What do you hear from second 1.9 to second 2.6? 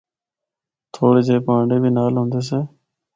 نال ہوندے سے۔